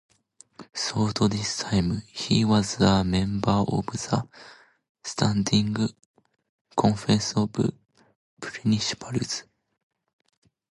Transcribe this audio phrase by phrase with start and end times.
[0.73, 4.27] Throughout this time, he was a member of the
[5.03, 5.89] Standing
[6.75, 7.51] Conference of
[8.41, 9.43] Principals.